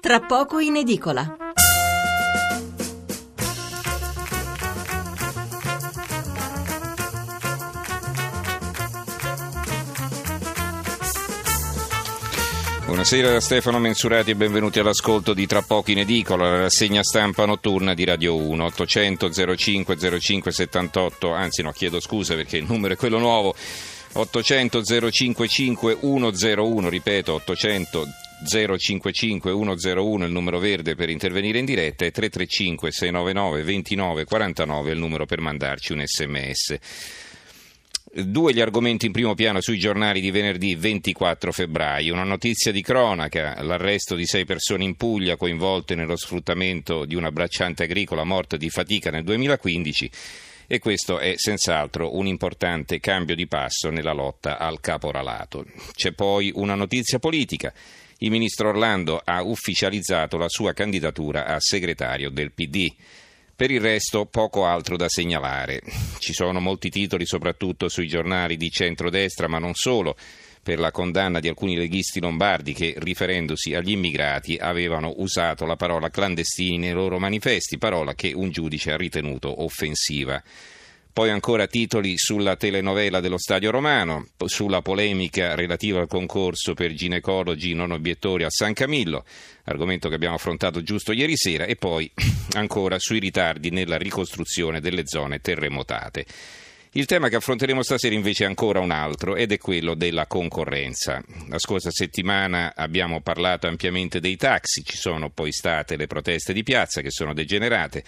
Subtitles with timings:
[0.00, 1.36] Tra poco in edicola.
[12.86, 17.44] Buonasera da Stefano Mensurati e benvenuti all'ascolto di Tra poco in edicola, la rassegna stampa
[17.44, 22.94] notturna di Radio 1, 800 05 05 78, anzi no, chiedo scusa perché il numero
[22.94, 23.54] è quello nuovo,
[24.14, 28.06] 800 055 101, ripeto 800
[28.46, 34.98] 055 101 il numero verde per intervenire in diretta e 335 699 29 49 il
[34.98, 36.78] numero per mandarci un sms.
[38.12, 42.12] Due gli argomenti in primo piano sui giornali di venerdì 24 febbraio.
[42.12, 47.30] Una notizia di cronaca, l'arresto di sei persone in Puglia coinvolte nello sfruttamento di una
[47.30, 50.10] bracciante agricola morta di fatica nel 2015
[50.72, 55.66] e questo è senz'altro un importante cambio di passo nella lotta al caporalato.
[55.94, 57.74] C'è poi una notizia politica.
[58.18, 62.86] Il ministro Orlando ha ufficializzato la sua candidatura a segretario del PD.
[63.56, 65.82] Per il resto poco altro da segnalare.
[66.18, 70.16] Ci sono molti titoli soprattutto sui giornali di centrodestra, ma non solo,
[70.62, 76.10] per la condanna di alcuni leghisti lombardi che, riferendosi agli immigrati, avevano usato la parola
[76.10, 80.42] clandestini nei loro manifesti, parola che un giudice ha ritenuto offensiva.
[81.12, 87.74] Poi ancora titoli sulla telenovela dello Stadio Romano, sulla polemica relativa al concorso per ginecologi
[87.74, 89.24] non obiettori a San Camillo,
[89.64, 92.10] argomento che abbiamo affrontato giusto ieri sera, e poi
[92.54, 96.26] ancora sui ritardi nella ricostruzione delle zone terremotate.
[96.92, 101.22] Il tema che affronteremo stasera invece è ancora un altro ed è quello della concorrenza.
[101.48, 106.64] La scorsa settimana abbiamo parlato ampiamente dei taxi, ci sono poi state le proteste di
[106.64, 108.02] piazza che sono degenerate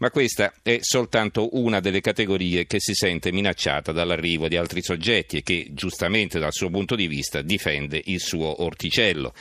[0.00, 5.36] ma questa è soltanto una delle categorie che si sente minacciata dall'arrivo di altri soggetti
[5.36, 9.34] e che, giustamente dal suo punto di vista, difende il suo orticello.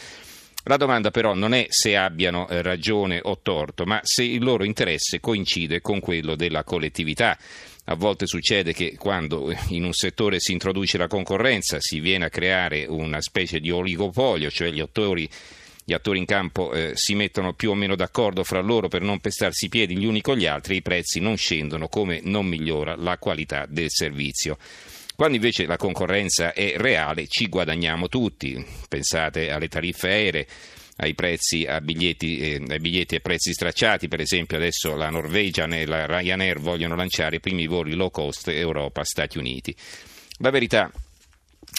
[0.65, 4.65] La domanda però non è se abbiano eh, ragione o torto, ma se il loro
[4.65, 7.37] interesse coincide con quello della collettività.
[7.85, 12.29] A volte succede che quando in un settore si introduce la concorrenza si viene a
[12.29, 15.29] creare una specie di oligopolio, cioè gli attori
[15.89, 19.19] gli attori in campo eh, si mettono più o meno d'accordo fra loro per non
[19.19, 22.45] pestarsi i piedi gli uni con gli altri e i prezzi non scendono come non
[22.45, 24.59] migliora la qualità del servizio.
[25.19, 30.47] Quando invece la concorrenza è reale ci guadagniamo tutti, pensate alle tariffe aeree,
[30.95, 35.73] ai prezzi a biglietti, eh, ai biglietti a prezzi stracciati, per esempio adesso la Norwegian
[35.73, 39.75] e la Ryanair vogliono lanciare i primi voli low cost Europa-Stati Uniti.
[40.37, 40.89] La verità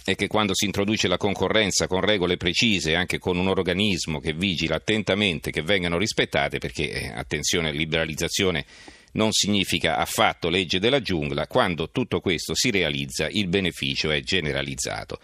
[0.05, 4.35] è che quando si introduce la concorrenza con regole precise, anche con un organismo che
[4.35, 8.67] vigila attentamente che vengano rispettate, perché eh, attenzione, liberalizzazione
[9.13, 15.19] non significa affatto legge della giungla, quando tutto questo si realizza il beneficio è generalizzato.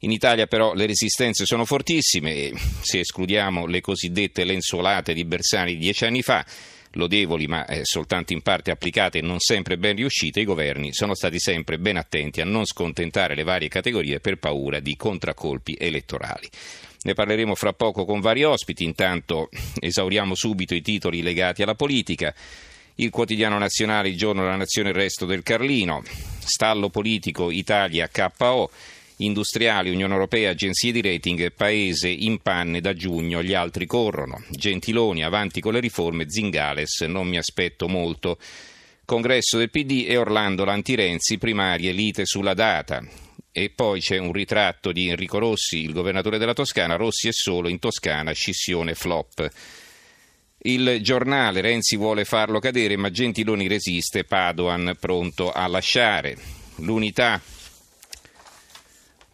[0.00, 2.52] In Italia però le resistenze sono fortissime e
[2.82, 6.44] se escludiamo le cosiddette lenzuolate di Bersani di dieci anni fa,
[6.92, 11.14] lodevoli ma eh, soltanto in parte applicate e non sempre ben riuscite, i governi sono
[11.14, 16.48] stati sempre ben attenti a non scontentare le varie categorie per paura di contraccolpi elettorali.
[17.02, 19.48] Ne parleremo fra poco con vari ospiti, intanto
[19.78, 22.34] esauriamo subito i titoli legati alla politica.
[22.98, 26.02] Il quotidiano nazionale, il giorno della nazione, il resto del Carlino,
[26.38, 28.70] stallo politico Italia KO
[29.18, 34.42] industriali, Unione Europea, agenzie di rating, paese in panne da giugno, gli altri corrono.
[34.48, 38.38] Gentiloni, avanti con le riforme, Zingales, non mi aspetto molto.
[39.04, 43.06] Congresso del PD e Orlando Lantirenzi, primarie, lite sulla data.
[43.52, 47.68] E poi c'è un ritratto di Enrico Rossi, il governatore della Toscana, Rossi è solo,
[47.68, 49.50] in Toscana, scissione flop.
[50.66, 56.36] Il giornale Renzi vuole farlo cadere, ma Gentiloni resiste, Padoan pronto a lasciare.
[56.78, 57.40] L'unità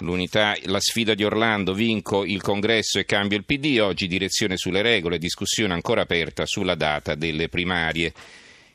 [0.01, 4.83] L'unità, la sfida di Orlando, vinco il congresso e cambio il PD, oggi direzione sulle
[4.83, 8.13] regole, discussione ancora aperta sulla data delle primarie.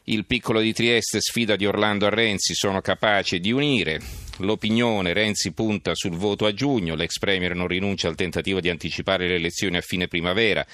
[0.06, 4.02] Il piccolo di Trieste sfida di Orlando a Renzi, sono capace di unire.
[4.38, 9.28] L'opinione, Renzi punta sul voto a giugno, l'ex Premier non rinuncia al tentativo di anticipare
[9.28, 10.66] le elezioni a fine primavera,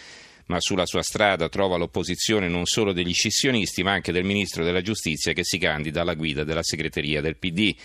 [0.47, 4.81] ma sulla sua strada trova l'opposizione non solo degli scissionisti, ma anche del Ministro della
[4.81, 7.75] Giustizia che si candida alla guida della segreteria del PD.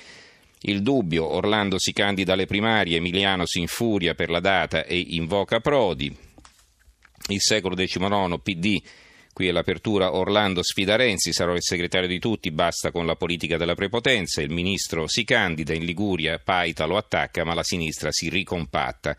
[0.62, 5.60] Il dubbio, Orlando si candida alle primarie, Emiliano si infuria per la data e invoca
[5.60, 6.14] Prodi.
[7.28, 8.82] Il secolo XIX, PD,
[9.32, 13.56] qui è l'apertura, Orlando sfida Renzi, sarò il segretario di tutti, basta con la politica
[13.56, 18.28] della prepotenza, il ministro si candida, in Liguria Paita lo attacca, ma la sinistra si
[18.28, 19.16] ricompatta.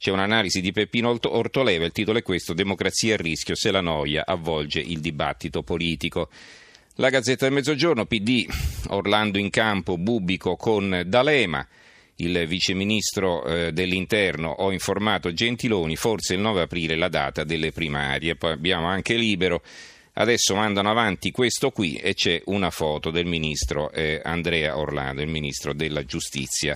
[0.00, 4.24] C'è un'analisi di Peppino Ortoleva, il titolo è questo, Democrazia a rischio se la noia
[4.24, 6.30] avvolge il dibattito politico.
[6.94, 8.46] La Gazzetta del Mezzogiorno, PD,
[8.88, 11.68] Orlando in campo, Bubico con D'Alema.
[12.16, 18.36] il viceministro eh, dell'interno, ho informato Gentiloni, forse il 9 aprile la data delle primarie,
[18.36, 19.60] poi abbiamo anche Libero.
[20.14, 25.28] Adesso mandano avanti questo qui e c'è una foto del ministro eh, Andrea Orlando, il
[25.28, 26.68] ministro della giustizia.